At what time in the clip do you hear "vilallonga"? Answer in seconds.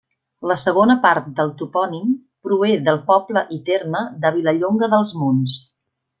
4.39-4.91